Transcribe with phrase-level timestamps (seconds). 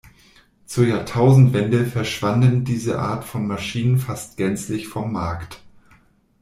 [0.65, 5.61] Zur Jahrtausendwende verschwanden diese Art von Maschinen fast gänzlich vom Markt.